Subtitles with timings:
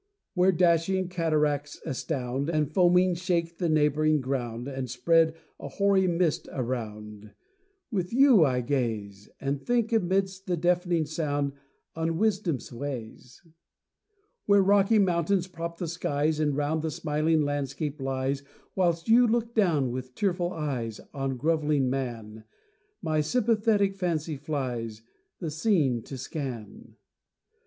[0.33, 6.49] Where dashing cataracts astound, And foaming shake the neighbouring ground, And spread a hoary mist
[6.51, 7.35] around,
[7.91, 9.29] With you I gaze!
[9.39, 11.53] And think, amid'st the deaf'ning sound,
[11.95, 13.43] On wisdom's ways.
[14.47, 18.41] Where rocky mountains prop the skies, And round the smiling landscape lies,
[18.75, 22.45] Whilst you look down with tearful eyes On grovelling man,
[23.03, 25.03] My sympathetic fancy flies,
[25.39, 26.95] The scene to scan.